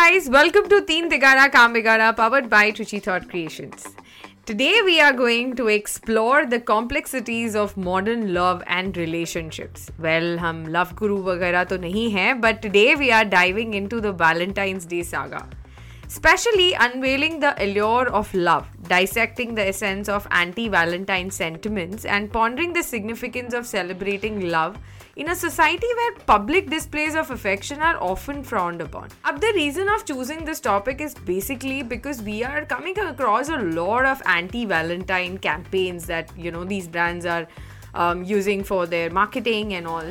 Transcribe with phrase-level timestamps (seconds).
[0.00, 3.86] guys, welcome to Teen Tigara Kam Bigara powered by Truchi Thought Creations.
[4.44, 9.90] Today we are going to explore the complexities of modern love and relationships.
[9.98, 14.12] Well, हम love guru वगैरह तो नहीं हैं, but today we are diving into the
[14.12, 15.46] Valentine's Day saga.
[16.08, 22.72] Specially unveiling the allure of love, dissecting the essence of anti Valentine sentiments, and pondering
[22.72, 24.78] the significance of celebrating love
[25.15, 29.09] in a society where public displays of affection are often frowned upon.
[29.25, 33.57] Up the reason of choosing this topic is basically because we are coming across a
[33.57, 37.47] lot of anti-Valentine campaigns that you know these brands are
[37.93, 40.05] um, using for their marketing and all,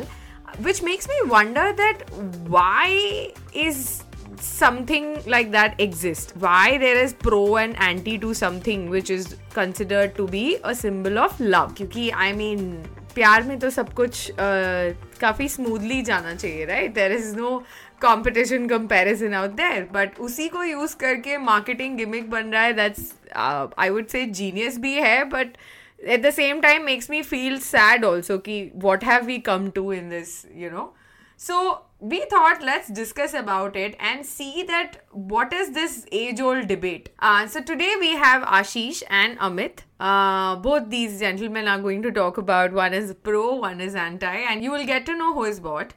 [0.59, 2.11] which makes me wonder that
[2.49, 4.05] why is
[4.37, 6.35] something like that exist?
[6.37, 11.19] why there is pro and anti to something which is considered to be a symbol
[11.19, 12.83] of love because i mean
[13.15, 17.57] प्यार में तो सब कुछ काफ़ी smoothly जाना चाहिए right there is no
[18.03, 23.13] competition comparison out there but उसी को यूज़ करके मार्केटिंग गिमिक बन रहा है that's
[23.37, 25.57] I would say genius भी है but
[26.01, 29.93] at the same time makes me feel sad also कि what have we come to
[29.93, 30.93] in this you know
[31.41, 31.61] so
[32.01, 37.11] we thought let's discuss about it and see that what is this age old debate.
[37.19, 39.81] Uh, so today we have Ashish and Amit.
[39.99, 44.35] Uh, both these gentlemen are going to talk about one is pro, one is anti,
[44.35, 45.93] and you will get to know who is what.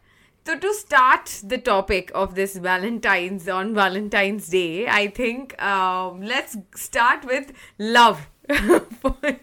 [0.45, 6.57] So to start the topic of this Valentine's on Valentine's Day, I think um, let's
[6.75, 8.29] start with love.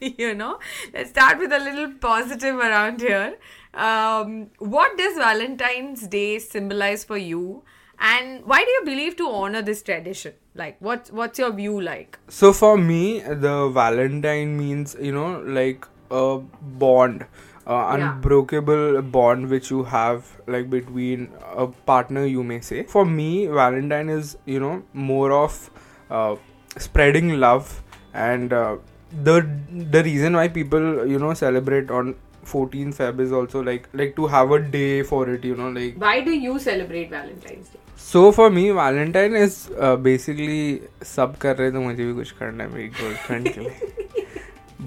[0.02, 0.58] you know,
[0.92, 3.38] let's start with a little positive around here.
[3.74, 7.62] Um, what does Valentine's Day symbolize for you?
[7.98, 10.32] And why do you believe to honor this tradition?
[10.54, 12.18] Like, what's what's your view like?
[12.28, 17.26] So for me, the Valentine means you know like a bond,
[17.66, 19.00] uh, unbreakable yeah.
[19.02, 22.24] bond which you have like between a partner.
[22.24, 22.84] You may say.
[22.84, 25.70] For me, Valentine is you know more of
[26.10, 26.36] uh,
[26.78, 27.82] spreading love
[28.14, 28.76] and uh,
[29.22, 34.15] the the reason why people you know celebrate on 14 Feb is also like like
[34.15, 35.95] to have a day for it, you know, like.
[35.97, 37.79] Why do you celebrate Valentine's Day?
[37.97, 40.81] So for me, Valentine is uh, basically
[41.15, 44.25] सब कर रहे तो मुझे भी कुछ करना है मेरी गर्लफ्रेंड के लिए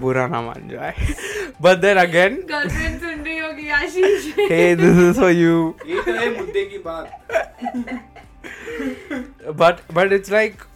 [0.00, 0.94] बुरा ना मान जाए
[1.66, 5.56] but then again गर्लफ्रेंड सुन रही होगी Ashish hey this is for you
[5.86, 7.06] ये तो है मुद्दे की बात
[9.62, 10.66] but but it's like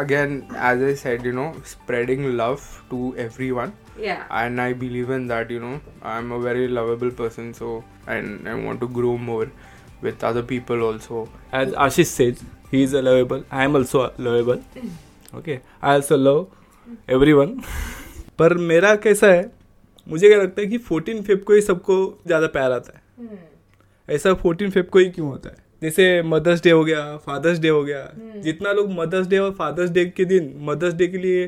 [0.00, 0.36] again
[0.70, 5.49] as I said you know spreading love to everyone Yeah and i believe in that
[5.49, 9.47] you know i'm a very lovable person so and i want to grow more
[10.01, 14.61] with other people also as ashish says he is a lovable i am also lovable
[15.33, 16.47] okay i also love
[17.07, 17.61] everyone
[18.39, 19.51] पर मेरा कैसा है
[20.07, 21.95] मुझे क्या लगता है कि fourteen Feb को ही सबको
[22.27, 23.37] ज़्यादा प्यार आता है hmm.
[24.09, 27.69] ऐसा फोर्टीन फेब को ही क्यों होता है जैसे मदर्स डे हो गया फादर्स डे
[27.69, 28.41] हो गया hmm.
[28.43, 31.47] जितना लोग मदर्स डे और फादर्स डे के दिन मदर्स डे के लिए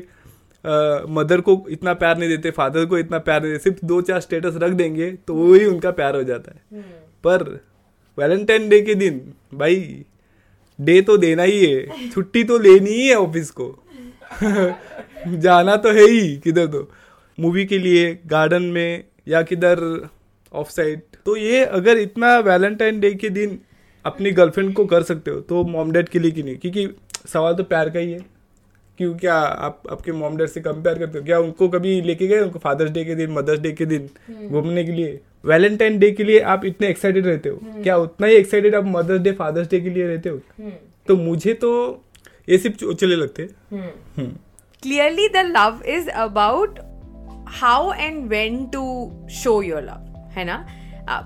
[1.08, 4.20] मदर को इतना प्यार नहीं देते फादर को इतना प्यार नहीं देते सिर्फ़ दो चार
[4.20, 6.82] स्टेटस रख देंगे तो वही उनका प्यार हो जाता है। हम्म।
[7.24, 7.42] पर
[8.18, 9.20] वैलेंटाइन डे के दिन
[9.54, 10.04] भाई
[10.80, 13.84] डे तो देना ही है छुट्टी तो लेनी ही है ऑफ़िस को।
[15.38, 16.90] जाना तो है ही किधर तो।
[17.40, 20.08] मूवी के लिए गार्डन में या किधर
[20.52, 23.58] ऑफ़ साइड तो ये अगर इतना वैलेंटाइन डे के दिन
[24.04, 26.56] अपनी गर्लफ्रेंड को कर सकते हो तो मॉम डैड के लिए कि नहीं?
[26.56, 26.88] क्योंकि
[27.26, 28.37] सवाल तो प्यार का ही है।
[28.98, 31.24] क्यों क्या आप आपके मॉम डैड से कंपेयर करते हो?
[31.24, 32.40] क्या उनको कभी लेके गए?
[32.40, 35.20] उनको फादर्स डे के दिन मदर्स डे के दिन हम्म। घूमने के लिए?
[35.46, 37.60] वैलेंटाइन डे के लिए आप इतने एक्साइटेड रहते हो?
[37.62, 40.40] हम्म। क्या उतना ही एक्साइटेड आप मदर्स डे फादर्स डे के लिए रहते हो?
[40.58, 40.72] हम्म।
[41.08, 41.70] तो मुझे तो
[42.48, 43.48] ये सिर्फ़ चले लगते
[44.82, 46.78] clearly the love is about
[47.60, 48.82] how and when to
[49.30, 50.56] show your love है ना?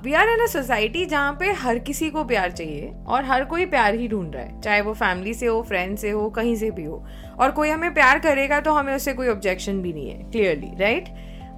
[0.04, 3.66] We are in a society जहाँ पे हर किसी को प्यार चाहिए और हर कोई
[3.66, 6.70] प्यार ही ढूंढ रहा है चाहे वो फैमिली से हो फ्रेंड से हो कहीं से
[6.70, 7.06] भी हो।
[7.38, 11.04] और कोई हमें प्यार करेगा तो हमें उससे कोई ऑब्जेक्शन भी नहीं है clearly right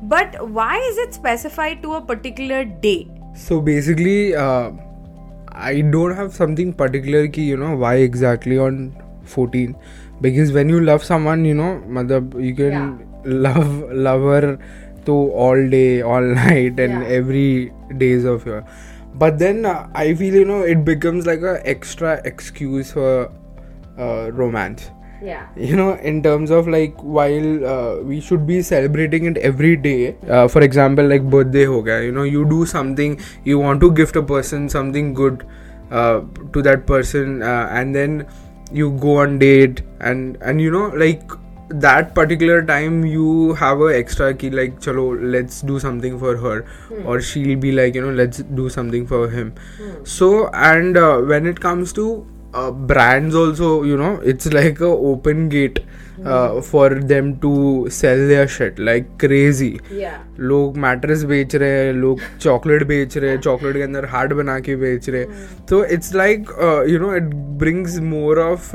[0.02, 4.32] but why is it specified to a particular day so basically
[5.58, 8.94] I don't have something particular की you know why exactly on
[9.38, 9.68] 14
[10.24, 13.14] because when you love someone you know matlab you can yeah.
[13.46, 13.70] love
[14.06, 14.58] love her
[15.04, 17.14] to all day all night and yeah.
[17.20, 18.64] every days of your
[19.14, 23.30] but then uh, i feel you know it becomes like a extra excuse for
[23.98, 24.90] uh, romance
[25.22, 29.76] yeah you know in terms of like while uh, we should be celebrating it every
[29.76, 33.80] day uh, for example like birthday ho gaya, you know you do something you want
[33.80, 35.46] to gift a person something good
[35.90, 36.20] uh,
[36.52, 38.26] to that person uh, and then
[38.72, 41.22] you go on date and and you know like
[41.70, 46.60] that particular time you have a extra key like chalo let's do something for her
[46.88, 47.06] hmm.
[47.06, 50.04] or she'll be like you know let's do something for him hmm.
[50.04, 54.92] so and uh, when it comes to uh, brands also you know it's like a
[55.12, 55.80] open gate
[56.24, 60.18] uh, for them to sell their shit like crazy Yeah.
[60.38, 64.58] लोग mattress बेच रहे हैं लोग chocolate बेच रहे हैं chocolate के अंदर हार्ट बना
[64.60, 66.48] के बेच रहे हैं तो it's like
[66.90, 68.70] you know it brings more of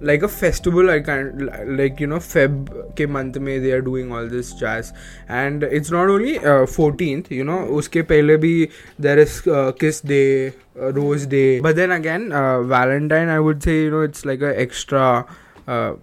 [0.00, 4.12] like a festival i can like you know feb ke month mein they are doing
[4.12, 4.92] all this jazz.
[5.28, 10.00] And it's not only uh, 14th you know uske pehle bhi there is uh, kiss
[10.00, 11.60] day uh, rose day.
[11.60, 15.26] But then again uh, valentine i would say you know it's like a extra
[15.66, 15.94] uh,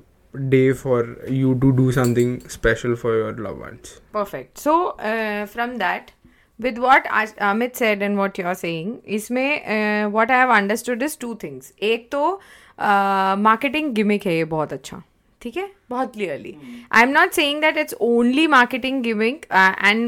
[0.49, 4.01] day for you to do something special for your loved ones.
[4.11, 4.57] Perfect.
[4.57, 6.11] So uh, from that
[6.57, 9.41] with what amit said and what you're saying isme
[9.75, 11.73] uh, what i have understood is two things.
[11.81, 12.39] Ek to
[12.79, 15.01] marketing gimmick है ये बहुत अच्छा
[15.41, 15.69] ठीक है?
[15.89, 16.55] बहुत clearly
[16.91, 20.05] I am not saying that it's only marketing gimmick and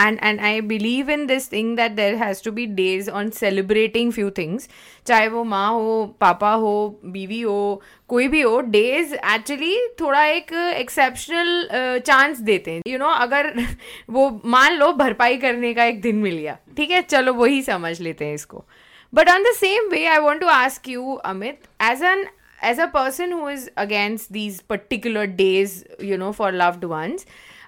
[0.00, 4.12] and and I believe in this thing that there has to be days on celebrating
[4.12, 4.68] few things
[5.06, 10.52] चाहे वो माँ हो पापा हो बीवी हो कोई भी हो डेज़ एक्चुअली थोड़ा एक
[10.52, 11.68] एक्सेप्शनल
[12.06, 12.82] चांस देते हैं.
[12.86, 13.52] यू you नो know, अगर
[14.10, 17.02] वो मान लो भरपाई करने का एक दिन मिल गया ठीक है?
[17.02, 18.64] चलो वही समझ लेते हैं इसको.
[19.13, 22.25] But on the same way, I want to ask you, Amit, as an
[22.61, 27.25] as a person who is against these particular days, you know, for loved ones,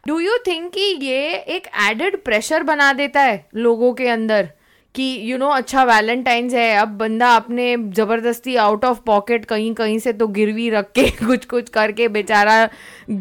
[0.08, 4.50] do you think कि ये एक added pressure बना देता है लोगों के अंदर
[4.97, 9.45] कि यू you नो know, अच्छा वैलेंटाइंस है अब बंदा अपने ज़बरदस्ती आउट ऑफ़ पॉकेट
[9.45, 12.59] कहीं कहीं से तो गिरवी रख के कुछ कुछ करके बेचारा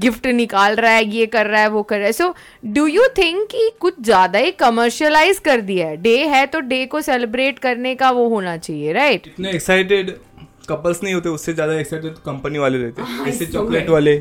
[0.04, 2.34] गिफ्ट निकाल रहा है ये कर रहा है वो कर रहा है सो
[2.70, 6.86] डू यू थिंक कि कुछ ज़्यादा ही कमर्शियलाइज कर दिया है डे है तो डे
[6.86, 9.34] को सेलिब्रेट करने का वो होना चाहिए राइट right?
[9.34, 10.16] इतने एक्साइटेड
[10.66, 14.16] कपल्स नहीं होते उससे ज़्यादा एक्साइटेड तो कंपनी वाले रहते हैं जैसे चॉकलेट वाले।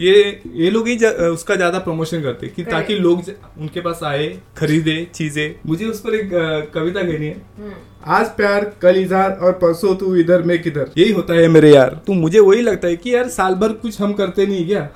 [0.00, 3.22] ये ये लोग ही जा, उसका ज़्यादा प्रमोशन करते कि ताकि लोग
[3.58, 6.30] उनके पास आए खरीदे चीज़ें। मुझे उस पर एक
[6.74, 11.34] कविता कहनी है। आज प्यार कल इजहार और परसों तू इधर मैं किधर। यही होता
[11.34, 14.46] है मेरे यार। तो मुझे वही लगता है कि यार साल भर कुछ हम करते
[14.46, 14.88] नहीं क्या?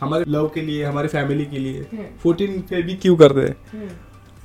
[0.00, 3.90] हमारे लव के लिए हमारे फैमिली के लिए। फोर्टीन पे भी क्यों करते हैं?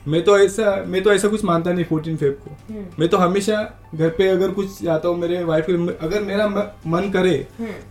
[0.07, 3.57] मैं तो ऐसा मैं तो ऐसा कुछ मानता नहीं फोर्टीन फेब को। मैं तो हमेशा
[3.95, 5.73] घर पे अगर कुछ जाता हूँ मेरे वाइफ के
[6.05, 6.47] अगर मेरा
[6.87, 7.35] मन करे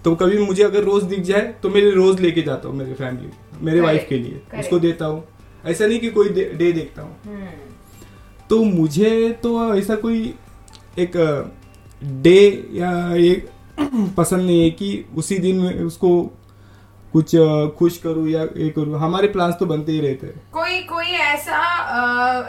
[0.04, 3.30] तो कभी मुझे अगर रोज दिख जाए तो मैं रोज लेके जाता हूँ मेरे फैमिली
[3.62, 4.40] मेरे वाइफ के लिए.
[4.60, 5.24] उसको देता हूँ।
[5.66, 7.16] ऐसा नहीं कि कोई डे, डे देखता हूँ।
[8.50, 10.34] तो मुझे तो ऐसा कोई
[10.98, 11.16] एक
[12.22, 13.48] डे या एक
[14.16, 16.10] पसंद नहीं है कि उसी दिन उसको
[17.12, 17.34] कुछ
[17.78, 18.98] खुश करूँ या ये करूँ?
[18.98, 21.58] हमारे प्लान्स तो बनते ही रहते हैं। कोई कोई ऐसा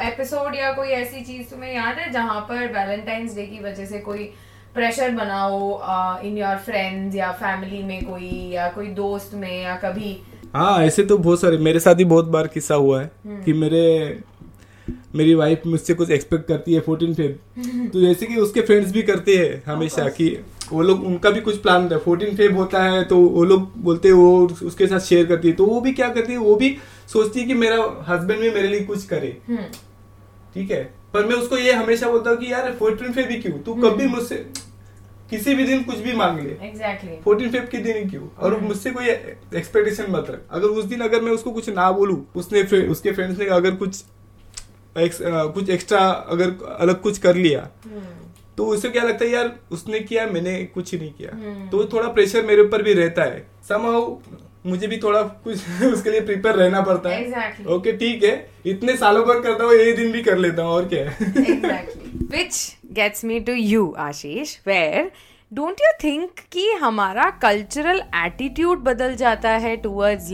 [0.07, 3.99] एपिसोड या कोई ऐसी चीज़ तुम्हें याद है जहाँ पर वैलेंटाइंस डे की वजह से
[3.99, 4.23] कोई
[4.75, 5.57] प्रेशर बनाओ
[6.25, 10.17] इन योर फ्रेंड्स या फैमिली में कोई या कोई दोस्त में या कभी?
[10.53, 13.11] हाँ ऐसे तो बहुत सारे मेरे साथ ही बहुत बार किस्सा हुआ है
[13.45, 13.83] कि मेरे
[15.15, 17.39] मेरी वाइफ मुझसे कुछ एक्सपेक्ट करती है फोर्टीन फेब
[17.93, 20.29] तो जैसे कि उसके फ्रेंड्स भी करते हैं हमेशा कि
[20.71, 23.77] वो लोग उनका भी कुछ प्लान होता है फोर्टीन फेब होता है तो वो लोग
[23.77, 26.55] बोलते हैं वो उसके साथ शेयर करती है। तो वो भी क्या करती है वो
[26.55, 26.77] भी
[27.07, 29.37] सोचती है कि मेरा हस्बैंड भी मेरे लिए कुछ करे।
[30.53, 30.93] ठीक है?
[31.13, 33.59] पर मैं उसको ये हमेशा बोलता हूँ कि यार फोर्टीन फेब ही क्यों?
[33.59, 34.35] तू कभी मुझसे
[35.29, 38.23] किसी भी दिन कुछ भी मांग ले। एग्जैक्टली फोर्टीन फेब के दिन क्यों?
[38.39, 39.05] और मुझसे कोई
[39.59, 43.11] एक्सपेक्टेशन मत रख। अगर उस दिन अगर मैं उसको कुछ ना बोलूँ उसने फ्रे- उसके
[43.11, 44.03] फ्रेंड्स ने अगर कुछ
[44.99, 47.69] एक्स, अ, कुछ एक्स्ट्रा अगर अलग कुछ कर लिया
[48.57, 51.71] तो उसे क्या लगता है यार उसने किया मैंने कुछ नहीं किया। hmm.
[51.71, 54.17] तो थोड़ा प्रेशर मेरे ऊपर भी रहता है। समहाउ
[54.65, 57.67] मुझे भी थोड़ा कुछ उसके लिए प्रिपेयर रहना पड़ता है। Exactly.
[57.67, 60.85] ओके ठीक है। इतने सालों पर करता हूँ यही दिन भी कर लेता हूँ और
[60.87, 61.09] क्या?
[61.09, 62.03] है exactly.
[62.35, 62.59] Which
[62.99, 65.05] gets me to you ashish where
[65.59, 70.31] don't you कि हमारा कल्चरल एटीट्यूड बदल जाता है towards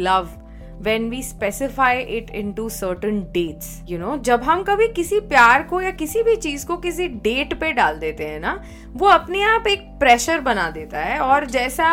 [0.84, 5.82] love we specify it into certain dates you know जब हम कभी किसी प्यार को
[5.82, 9.68] या किसी भी चीज़ को किसी डेट पे डाल देते हैं ना वो अपने आप
[9.68, 11.86] एक प्रेशर बना देता है। और जैसा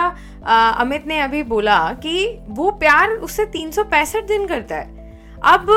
[0.47, 5.13] आ, अमित ने अभी बोला कि वो प्यार उससे तीन सौ पैंसठ दिन करता है।
[5.45, 5.71] अब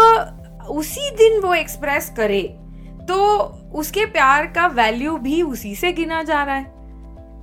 [0.69, 2.41] उसी दिन वो एक्सप्रेस करे
[3.09, 3.37] तो
[3.75, 6.78] उसके प्यार का वैल्यू भी उसी से गिना जा रहा है।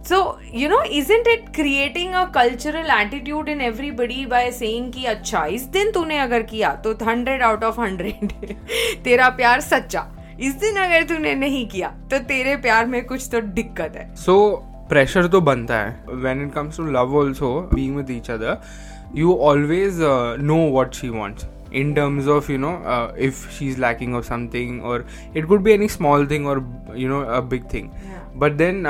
[0.08, 0.18] So
[0.54, 5.62] you know is isn't it creating a cultural attitude in everybody by saying अच्छा इस
[5.72, 8.32] दिन तूने अगर किया तो हंड्रेड आउट ऑफ़ हंड्रेड
[9.04, 10.06] तेरा प्यार सच्चा
[10.40, 14.36] इस दिन अगर तूने नहीं किया तो तेरे प्यार में कुछ तो दिक्कत है सो
[14.88, 18.58] प्रेशर तो बनता है when it comes to love also being with each other
[19.14, 20.00] you always
[20.42, 22.72] know what she wants in terms of you know
[23.18, 26.64] if she is lacking of something और it could be any small thing और
[26.96, 27.40] you know a
[27.72, 27.88] thing
[28.36, 28.84] but then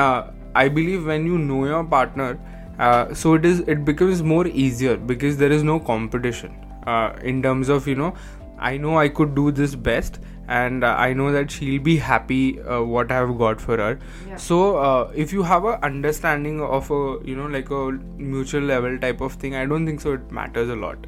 [0.64, 2.30] i believe when you know your partner
[2.78, 7.42] uh, so it is it becomes more easier because there is no competition uh, in
[7.42, 8.14] terms of you know
[8.58, 12.60] i know i could do this best and uh, I know that she'll be happy
[12.62, 13.98] uh, what I have got for her.
[14.28, 14.36] Yeah.
[14.36, 18.98] So uh, if you have a understanding of a you know like a mutual level
[18.98, 20.12] type of thing, I don't think so.
[20.14, 21.06] It matters a lot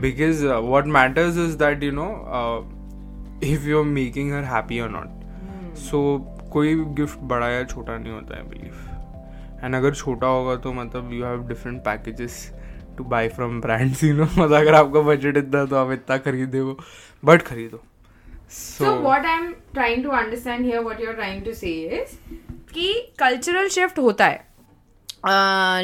[0.00, 2.62] because uh, what matters is that you know uh,
[3.40, 5.08] if you're making her happy or not.
[5.74, 10.56] So कोई भी gift बड़ा या छोटा नहीं होता है believe and अगर छोटा होगा
[10.56, 12.38] तो मतलब you have different packages
[12.98, 16.60] to buy from brands you know मतलब अगर आपका बजट इतना तो आप इतना खरीदे
[16.60, 16.78] वो
[17.24, 17.82] बट खरीदो.
[18.48, 19.46] So, what I'm
[19.76, 22.12] trying to understand here, what you're trying to say is
[22.74, 24.44] कि कल्चरल शिफ्ट होता है।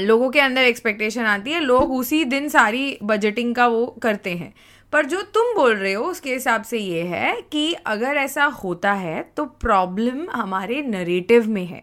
[0.00, 4.52] लोगों के अंदर एक्सपेक्टेशन आती है लोग उसी दिन सारी बजटिंग का वो करते हैं।
[4.92, 8.92] पर जो तुम बोल रहे हो, उसके हिसाब से ये है कि अगर ऐसा होता
[8.92, 11.82] है तो प्रॉब्लम हमारे नरेटिव में है।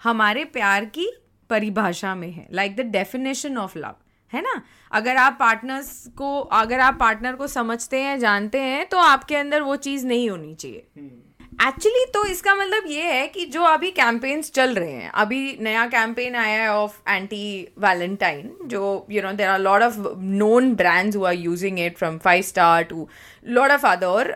[0.00, 1.10] हमारे प्यार की
[1.50, 3.94] परिभाषा में है। Like the definition of love
[4.32, 4.62] है ना?
[4.92, 9.62] अगर आप पार्टनर्स को, अगर आप पार्टनर को समझते हैं, जानते हैं तो आपके अंदर
[9.62, 10.86] वो चीज़ नहीं होनी चाहिए।
[11.58, 15.84] एक्चुअली तो इसका मतलब ये है कि जो अभी कैंपेन्स चल रहे हैं अभी नया
[15.86, 21.16] कैंपेन आया है ऑफ़ एंटी वैलेंटाइन जो you know there are lot of known brands
[21.16, 23.08] who using it from five star to
[23.48, 24.34] lot of other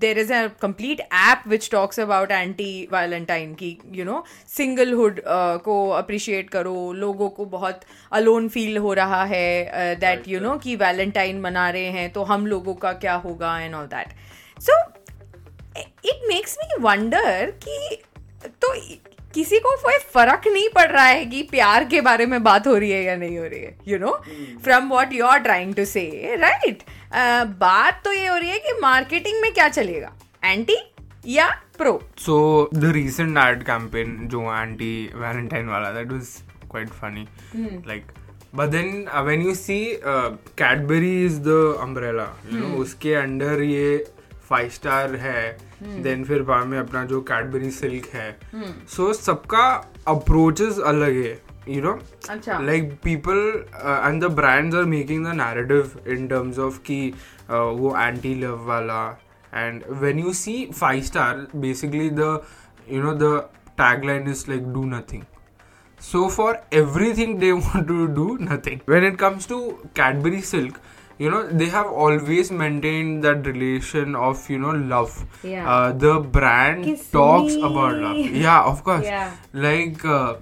[0.00, 4.22] there is a complete app which talks about anti Valentine की you know
[4.56, 5.20] singlehood
[5.64, 7.80] को appreciate करो लोगों को बहुत
[8.12, 12.46] alone feel हो रहा है that you know कि वैलेंटाइन मना रहे हैं तो हम
[12.46, 14.14] लोगों का क्या होगा and all that
[14.60, 14.80] so
[15.78, 18.02] it makes me wonder कि
[18.62, 18.74] तो
[19.34, 22.76] किसी को कोई फ़र्क नहीं पड़ रहा है कि प्यार के बारे में बात हो
[22.76, 24.12] रही है या नहीं हो रही है you know
[24.64, 26.82] from what you are trying to say right
[27.58, 30.12] बात तो ये हो रही है कि मार्केटिंग में क्या चलेगा?
[30.44, 30.76] एंटी
[31.26, 32.38] या pro so
[32.74, 36.28] the recent ad campaign जो एंटी वैलेंटाइन वाला that was
[36.70, 37.26] quite funny
[37.88, 38.12] like
[38.54, 43.96] but then when you see Cadbury is the umbrella you know उसके अंडर ये
[44.48, 46.02] फाइव स्टार है Hmm.
[46.02, 48.88] देन फिर बाद में अपना जो कैडबरी सिल्क है। hmm.
[48.90, 49.66] सो सबका
[50.08, 51.98] अप्रोचेस अलग है you know
[52.62, 53.38] like people
[53.76, 57.08] and the brands are making the narrative in terms of की
[57.50, 59.04] वो एंटी लव वाला।
[59.54, 62.40] And when you see Five Star basically the
[62.90, 63.36] you know the
[63.78, 65.22] tag line is like do nothing
[66.00, 66.58] so for
[67.14, 69.60] everything they want to do nothing when it comes to
[69.96, 70.78] Cadbury Silk
[71.18, 75.68] you know they have always maintained that relation of you know love Yeah.
[75.70, 77.62] uh, the brand Kiss talks me.
[77.62, 79.30] about love yeah of course Yeah.
[79.52, 80.36] like uh,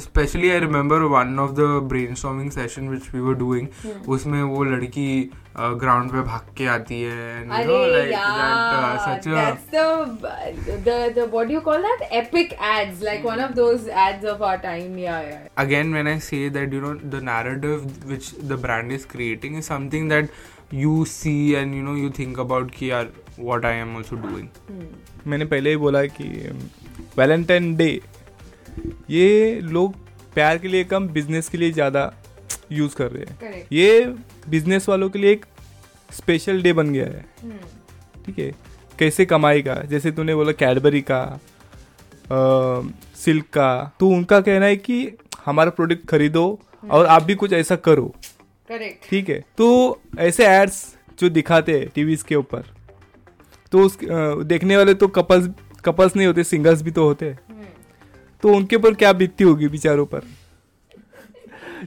[0.00, 3.68] especially i remember one of the brainstorming session which we were doing
[4.08, 5.08] उसमें वो लड़की
[5.56, 9.26] ground पे भाग के आती है and you know अरे like that uh, यार such
[9.26, 13.54] a that's the the the what do you call that epic ads like one of
[13.60, 17.20] those ads of our time yeah yeah again when i say that you know the
[17.30, 20.30] narrative which the brand is creating is something that
[20.84, 23.12] you see and you know you think about कि यार
[23.50, 24.48] what i am also doing
[25.26, 26.28] मैंने पहले ही बोला कि
[27.18, 27.90] Valentine day
[29.10, 29.94] ये लोग
[30.34, 32.12] प्यार के लिए कम बिज़नेस के लिए ज़्यादा
[32.72, 33.72] यूज़ कर रहे हैं। Correct.
[33.72, 34.14] ये
[34.48, 35.44] बिज़नेस वालों के लिए एक
[36.10, 37.24] स्पेशल डे बन गया है।
[38.26, 38.50] ठीक है?
[38.98, 39.74] कैसे कमाई का?
[39.82, 41.40] जैसे तूने बोला कैडबरी का
[43.16, 46.44] सिल्क का तो उनका कहना है कि हमारा प्रोडक्ट खरीदो
[46.90, 48.14] और आप भी कुछ ऐसा करो।
[48.68, 49.08] Correct.
[49.10, 49.40] ठीक है?
[49.58, 50.84] तो ऐसे एड्स
[51.20, 52.64] जो दिखाते हैं टीवी के ऊपर
[53.72, 53.98] तो उस
[54.46, 55.48] देखने वाले तो कपल्स
[55.84, 57.38] कपल्स नहीं होते सिंगल्स भी तो होते हैं।
[58.42, 60.20] तो उनके ऊपर क्या बीतती होगी बेचारों पर?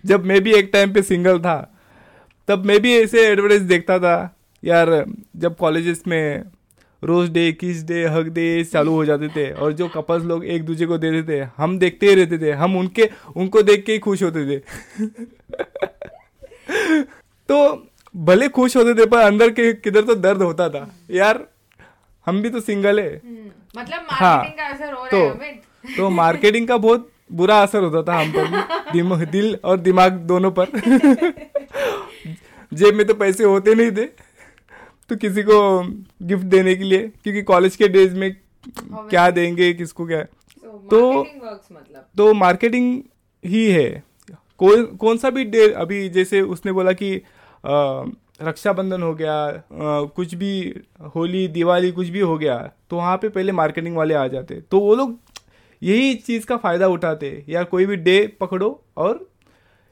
[0.06, 1.72] जब मैं भी एक टाइम पे सिंगल था
[2.48, 6.44] तब मैं भी ऐसे एडवर्टाइज देखता था यार जब कॉलेजेस में
[7.04, 10.66] rose day kiss day hug day चालू हो जाते थे और जो कपल्स लोग एक
[10.66, 14.00] दूसरे को देते थे हम देखते ही रहते थे हम उनके उनको देख के ही
[14.00, 14.62] खुश होते थे।
[17.50, 21.48] तो भले खुश होते थे पर अंदर के किधर तो दर्द होता था। यार
[22.26, 25.34] हम भी तो सिंगल है। हम्म, मतलब हाँ, का असर हो रहा तो है
[25.98, 30.12] तो मार्केटिंग का बहुत बुरा असर होता था हम पर भी। दिम, दिल और दिमाग
[30.12, 30.65] दोनों पर।
[32.74, 34.06] जेब में तो पैसे होते नहीं थे
[35.10, 35.82] तो किसी को
[36.22, 38.38] गिफ्ट देने के लिए क्योंकि कॉलेज के डेज़ में
[38.94, 41.25] क्या देंगे किसको क्या। So, तो-
[41.72, 43.01] मतलब। तो मार्केटिंग
[43.46, 44.04] ही है।
[44.58, 47.22] कोई कौन सा भी डे अभी जैसे उसने बोला कि
[48.42, 49.62] रक्षाबंधन हो गया अ,
[50.15, 50.75] कुछ भी
[51.15, 54.80] होली दिवाली कुछ भी हो गया तो वहाँ पे पहले मार्केटिंग वाले आ जाते। तो
[54.80, 55.20] वो लोग
[55.84, 59.27] यही चीज़ का फ़ायदा उठाते या कोई भी डे पकड़ो और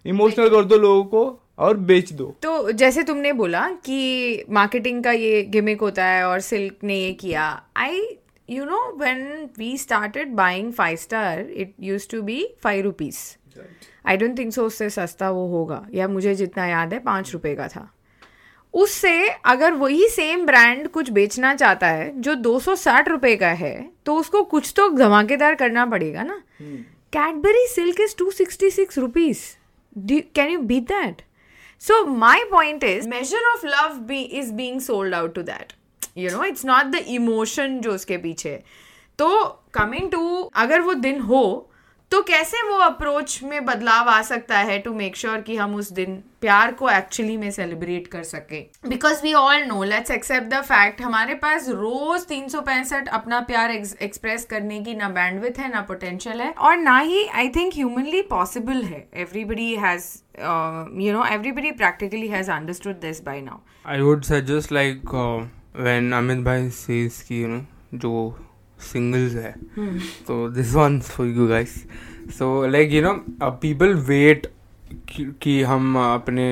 [0.06, 5.12] इमोशनल कर दो लोगों को और बेच दो। तो जैसे तुमने बोला कि मार्केटिंग का
[5.12, 7.46] ये गिमिक होता है और सिल्क ने ये किया
[7.78, 8.02] I
[8.50, 13.18] you know when we started buying Five Star it used to be five rupees
[14.08, 17.56] I don't think so उससे सस्ता वो होगा। या मुझे जितना याद है पाँच रुपए
[17.56, 17.93] का था।
[18.74, 23.50] उससे अगर वही सेम ब्रांड कुछ बेचना चाहता है जो दो सौ साठ रुपए का
[23.60, 23.76] है
[24.06, 26.42] तो उसको कुछ तो धमाकेदार करना पड़ेगा ना।
[27.14, 29.42] Cadbury Silk is to sixty six rupees
[30.36, 31.22] can you beat that
[31.82, 35.74] so my point is major of love be is being sold out to that
[36.18, 38.62] you know it's not the emotion जो उसके पीछे।
[39.20, 41.70] तो coming to अगर वो दिन हो
[42.14, 45.92] तो कैसे वो अप्रोच में बदलाव आ सकता है टू मेक श्योर कि हम उस
[45.92, 48.60] दिन प्यार को एक्चुअली में सेलिब्रेट कर सके?
[48.90, 53.40] Because we all know let's accept the fact हमारे पास रोज तीन सौ पैंसठ अपना
[53.50, 57.74] प्यार एक्सप्रेस करने की ना बैंडविथ है, ना पोटेंशियल है, और ना ही आई थिंक
[57.76, 60.08] ह्यूमनली पॉसिबल है। Everybody has
[61.02, 65.14] you know everybody practically has understood this by now I would suggest like
[65.80, 67.64] when Amit bhai says की यू नो
[67.96, 68.16] जो
[68.86, 69.52] singles है।
[70.28, 71.76] तो this one for you guys
[72.38, 73.14] so like you know
[73.62, 74.48] people wait
[75.42, 76.48] कि हम अपने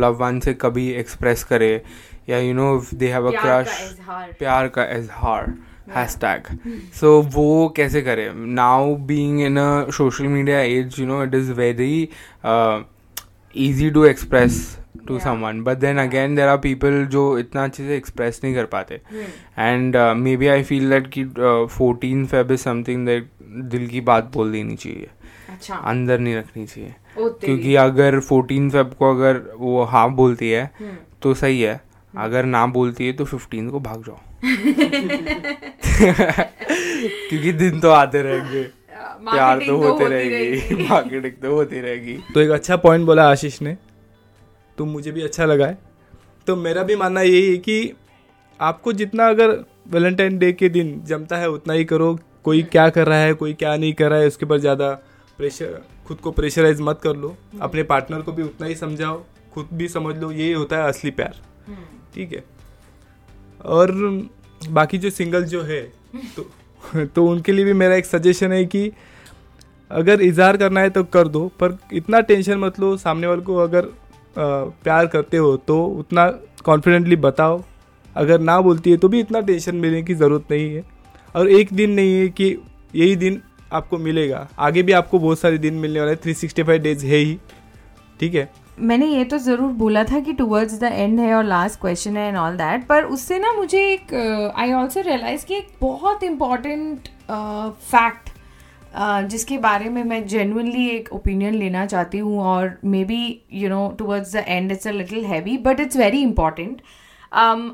[0.00, 1.80] love one से कभी express करें।
[2.28, 3.98] या you know they have a crush
[4.38, 5.54] प्यार का इजहार
[5.96, 6.42] हैश टैग
[6.94, 8.34] सो वो कैसे करें?
[8.54, 12.08] Now being in a social media age you know it is very
[13.54, 14.56] easy to express
[15.06, 15.24] to yeah.
[15.24, 15.64] someone.
[15.64, 19.00] But then again there are people जो इतना अच्छे से एक्सप्रेस नहीं कर पाते.
[19.58, 19.96] And
[20.36, 23.22] maybe I feel that कि 14 Feb is something that
[23.70, 25.08] दिल की बात बोल देनी चाहिए.
[25.48, 25.74] अच्छा.
[25.74, 26.94] अंदर नहीं रखनी चाहिए.
[27.18, 30.70] क्योंकि अगर 14 फेब को अगर वो हाँ बोलती है
[31.22, 31.80] तो सही है.
[32.18, 34.18] अगर ना बोलती है तो 15 को भाग जाओ.
[37.28, 38.62] क्योंकि दिन तो आते रहेंगे.
[39.20, 40.74] प्यार तो होते रहेगी.
[40.90, 42.18] मार्केटिंग तो होती रहेगी.
[42.34, 43.76] तो एक अच्छा पॉइंट बोला आशीष ने
[44.78, 45.78] तो मुझे भी अच्छा लगा है।
[46.46, 47.92] तो मेरा भी मानना यही है कि
[48.60, 49.50] आपको जितना अगर
[49.88, 53.52] वैलेंटाइन डे के दिन जमता है उतना ही करो। कोई क्या कर रहा है कोई
[53.54, 54.90] क्या नहीं कर रहा है उसके ऊपर ज़्यादा
[55.38, 59.22] प्रेशर खुद को प्रेशराइज मत कर लो। अपने पार्टनर को भी उतना ही समझाओ।
[59.54, 61.40] खुद भी समझ लो ये होता है असली प्यार।
[62.14, 62.44] ठीक है।
[63.66, 63.92] और
[64.60, 65.82] बाकी जो सिंगल जो है
[66.36, 66.50] तो
[67.06, 68.90] तो उनके लिए भी मेरा एक सजेशन है कि
[69.90, 73.56] अगर इजहार करना है तो कर दो पर इतना टेंशन मत लो। सामने वाले को
[73.58, 73.88] अगर
[74.38, 76.26] प्यार करते हो तो उतना
[76.64, 77.62] कॉन्फिडेंटली बताओ।
[78.16, 80.84] अगर ना बोलती है तो भी इतना टेंशन मिलने की ज़रूरत नहीं है।
[81.34, 82.56] और एक दिन नहीं है कि
[82.94, 83.40] यही दिन
[83.72, 87.16] आपको मिलेगा। आगे भी आपको बहुत सारे दिन मिलने वाले थ्री सिक्सटी फाइव डेज़ है
[87.16, 87.38] ही।
[88.20, 88.48] ठीक है?
[88.80, 92.26] मैंने ये तो ज़रूर बोला था कि टूवर्ड्स द एंड है और लास्ट क्वेश्चन है
[92.28, 94.14] एंड ऑल दैट पर उससे ना मुझे एक
[94.56, 98.25] आई ऑल्सो रियलाइज़ कि एक बहुत इंपॉर्टेंट फैक्ट
[98.98, 104.32] जिसके बारे में मैं जेनुअनली एक ओपिनियन लेना चाहती हूँ और maybe you know towards
[104.36, 106.80] the end it's a little heavy but it's very important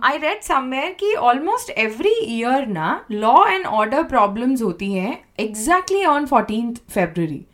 [0.05, 6.05] I read somewhere कि ऑलमोस्ट एवरी ईयर ना लॉ एंड ऑर्डर प्रॉब्लम्स होती हैं exactly
[6.05, 7.45] on fourteen February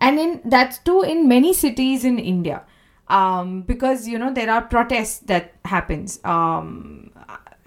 [0.00, 2.64] and in that's too in many cities in India
[3.66, 6.20] because you know there are protests that happens.
[6.24, 7.10] Um,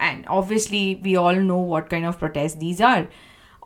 [0.00, 3.06] and obviously we all know what kind of protests these are.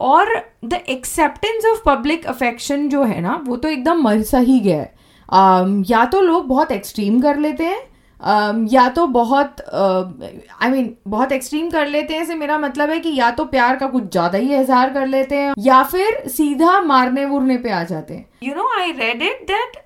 [0.01, 4.61] और the acceptance of public affection जो है ना वो तो एकदम मर सा ही
[4.61, 4.95] गया है।
[5.29, 7.81] Um, या तो लोग बहुत एक्सट्रीम कर लेते हैं
[8.21, 12.35] um, या तो बहुत I uh, mean I mean, बहुत एक्सट्रीम कर लेते हैं से
[12.35, 15.55] मेरा मतलब है कि या तो प्यार का कुछ ज़्यादा ही इजहार कर लेते हैं
[15.59, 19.83] या फिर सीधा मारने वुरने पे आ जाते हैं। You know I read it that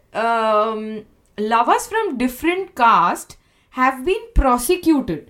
[1.39, 3.31] lovers from different caste
[3.75, 5.21] have been prosecuted.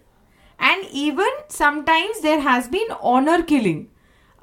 [0.58, 3.86] And even sometimes there has been honor killing.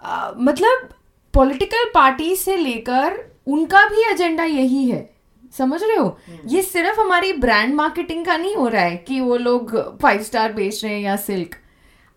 [0.06, 0.90] Uh, मतलब
[1.34, 5.10] पॉलिटिकल पार्टी से लेकर उनका भी एजेंडा यही है।
[5.58, 6.18] समझ रहे हो?
[6.30, 6.54] hmm.
[6.54, 10.54] ये सिर्फ़ हमारी ब्रांड मार्केटिंग का नहीं हो रहा है कि वो लोग फाइव स्टार
[10.54, 11.56] बेच रहे हैं या सिल्क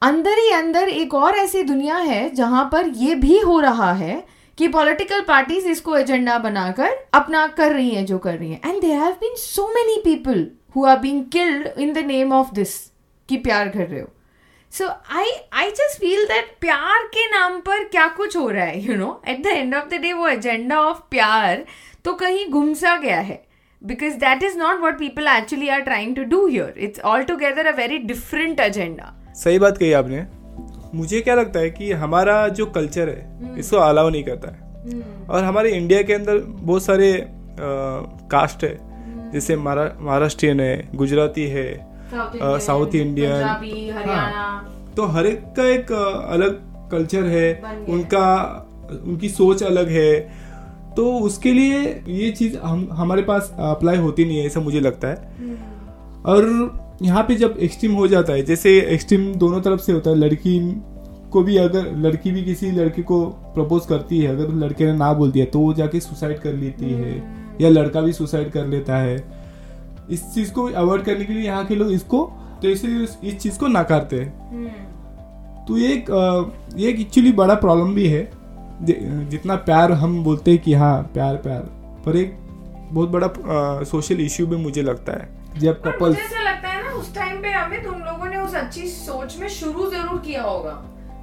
[0.02, 4.26] अंदर ही अंदर एक और ऐसी दुनिया है जहाँ पर ये भी हो रहा है
[4.58, 8.80] कि पॉलिटिकल पार्टीज़ इसको एजेंडा बनाकर अपना कर रही हैं जो कर रही हैं। And
[8.80, 12.78] there have been so many people who are being killed in the name of this
[13.28, 14.08] कि प्यार कर रहे हो।
[14.72, 18.80] So I I just feel that प्यार के नाम पर क्या कुछ हो रहा है
[18.80, 21.64] you know at the end of the day वो एजेंडा ऑफ़ प्यार
[22.04, 23.42] तो कहीं घुमसा गया है।
[23.82, 27.66] Because that is not what people actually are trying to do here it's all together
[27.66, 30.24] a very different agenda सही बात कही आपने।
[30.94, 34.58] मुझे क्या लगता है कि हमारा जो कल्चर है हम्म। इसको अलाउ नहीं करता है।
[34.84, 37.26] हम्म। और हमारे इंडिया के अंदर बहुत सारे आ,
[38.30, 41.68] कास्ट है। हम्म। जैसे महाराष्ट्रियन है गुजराती है
[42.58, 43.42] साउथ इंडियन
[44.08, 47.52] हाँ। तो हर एक का एक अलग कल्चर है
[47.88, 48.26] उनका
[49.04, 50.20] उनकी सोच अलग है।
[50.96, 55.08] तो उसके लिए ये चीज़ हम हमारे पास अप्लाई होती नहीं है ऐसा मुझे लगता
[55.08, 55.14] है।
[56.24, 60.16] और यहाँ पे जब एक्सट्रीम हो जाता है जैसे एक्सट्रीम दोनों तरफ़ से होता है
[60.16, 60.58] लड़की
[61.32, 65.12] को भी अगर लड़की भी किसी लड़के को प्रपोज करती है अगर लड़के ने ना
[65.12, 67.12] बोल दिया तो वो जाके सुसाइड कर लेती है।
[67.60, 69.16] या लड़का भी सुसाइड कर लेता है।
[70.10, 72.24] इस चीज़ को अवॉइड करने के लिए यहाँ के लोग इसको
[72.62, 72.88] तो इसे
[73.28, 76.10] इस चीज़ को नकारते हैं। तो ये एक
[76.76, 78.22] ये एक एक्चुअली बड़ा प्रॉब्लम भी है।
[79.30, 81.60] जितना प्यार हम बोलते हैं कि हाँ प्यार प्यार
[82.04, 82.36] पर एक
[82.92, 83.28] बहुत बड़ा
[83.84, 87.14] सोशल इश्यू भी मुझे लगता है। जब पर कपल्स मुझे ऐसा लगता है ना उस
[87.14, 90.72] टाइम पे हमें तुम लोगों ने उस अच्छी सोच में शुरू ज़रूर किया होगा।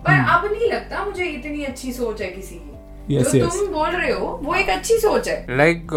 [0.05, 3.53] पर हम्म। अब नहीं लगता मुझे इतनी अच्छी सोच है किसी की। Yes, जो yes.
[3.53, 5.87] तुम बोल रहे हो वो एक अच्छी सोच है। लाइक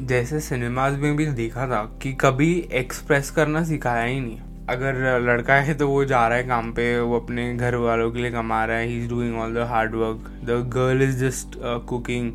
[0.00, 5.54] जैसे सिनेमाज में भी देखा था कि कभी एक्सप्रेस करना सिखाया ही नहीं। अगर लड़का
[5.54, 8.64] है तो वो जा रहा है काम पे वो अपने घर वालों के लिए कमा
[8.64, 11.48] रहा है he is doing all the hard work the girl is just
[11.88, 12.32] cooking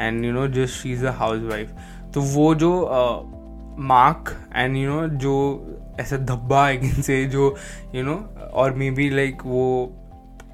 [0.00, 1.10] and you know just she is a
[1.42, 1.70] housewife
[2.14, 2.88] तो वो जो
[3.78, 5.36] मार्क एंड यू नो जो
[6.00, 7.56] ऐसा धब्बा है से जो
[7.94, 9.96] यू you नो know, और मे बी लाइक वो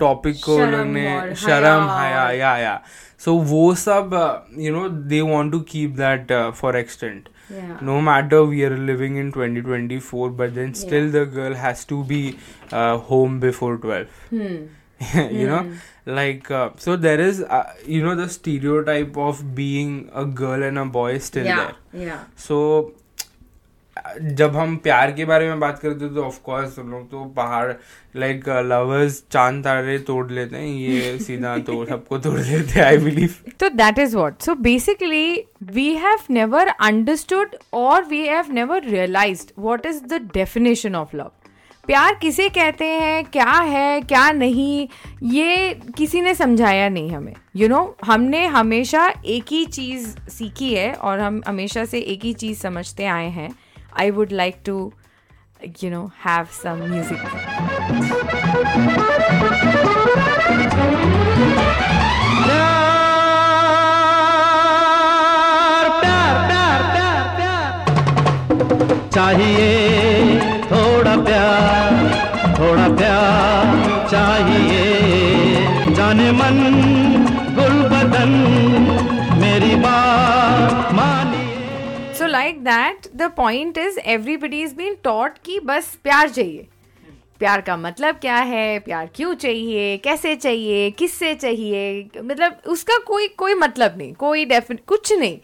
[0.01, 2.81] टॉपिक को उन्होंने शर्म हया या या
[3.25, 4.15] सो वो सब
[4.59, 7.29] you know they want to keep that for extent
[7.89, 11.13] no matter we are living in 2024 but then still yeah.
[11.15, 12.19] the girl has to be
[12.81, 14.59] uh, home before 12 Hmm.
[15.39, 15.61] you know
[16.19, 17.63] like uh, so there is uh,
[17.95, 21.63] you know the stereotype of being a girl and a boy still Yeah.
[21.65, 22.21] there Yeah.
[22.49, 22.59] So
[24.21, 27.25] जब हम प्यार के बारे में बात करते हैं तो ऑफ़ कोर्स हम लोग तो
[27.37, 27.73] पहाड़
[28.17, 32.99] लाइक लवर्स चाँद तारे तोड़ लेते हैं ये सीधा तो सबको तोड़ लेते हैं I
[32.99, 34.43] believe So that is what.
[34.43, 40.95] So basically, we have never understood or we have never realized what is the definition
[40.95, 41.33] of love.
[41.87, 44.89] प्यार किसे कहते हैं क्या है क्या नहीं
[45.25, 50.09] ये किसी ने समझाया नहीं हमें यू you नो know, हमने हमेशा एक ही चीज़
[50.31, 53.49] सीखी है और हम हमेशा से एक ही चीज़ समझते आए हैं
[54.01, 54.77] I would like to
[55.83, 57.21] you know have some music
[69.15, 71.93] चाहिए थोड़ा प्यार
[72.59, 73.67] थोड़ा प्यार
[74.11, 74.85] चाहिए।
[75.95, 76.59] जाने मन
[77.57, 78.31] गुल बदन
[79.41, 85.95] मेरी बात मानिए। So like that the point is everybody is been taught कि बस
[86.03, 86.67] प्यार चाहिए।
[87.41, 88.79] प्यार का मतलब क्या है?
[88.79, 89.97] प्यार क्यों चाहिए?
[90.05, 90.91] कैसे चाहिए?
[90.91, 92.09] किससे चाहिए?
[92.19, 95.39] मतलब उसका कोई कोई मतलब नहीं कोई डेफिनेट कुछ नहीं।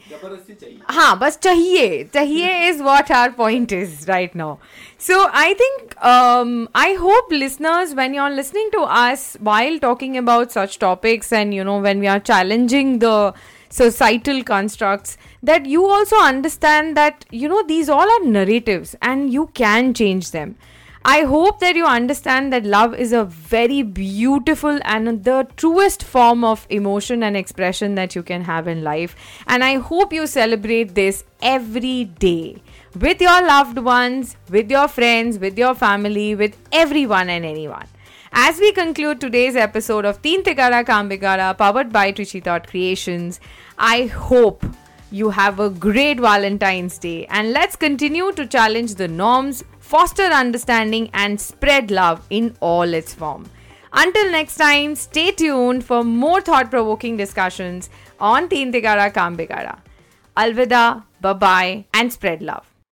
[0.86, 4.56] हाँ बस चाहिए। चाहिए is what our point is right now
[5.00, 10.50] so I think I hope listeners when you are listening to us while talking about
[10.50, 13.16] such topics and you know when we are challenging the
[13.80, 19.46] societal constructs that you also understand that you know these all are narratives and you
[19.62, 20.56] can change them
[21.06, 26.42] I hope that you understand that love is a very beautiful and the truest form
[26.42, 29.14] of emotion and expression that you can have in life.
[29.46, 32.62] And I hope you celebrate this every day
[32.98, 37.86] with your loved ones, with your friends, with your family, with everyone and anyone.
[38.32, 43.40] As we conclude today's episode of Teen Tigara Kambigara, powered by Trichy Thought Creations,
[43.78, 44.64] I hope
[45.10, 51.10] you have a great Valentine's Day and let's continue to challenge the norms, foster understanding,
[51.12, 53.48] and spread love in all its form.
[53.92, 59.78] Until next time, stay tuned for more thought provoking discussions on Teen Tigara Kambigara.
[60.36, 62.73] Alvida, bye bye, and spread love.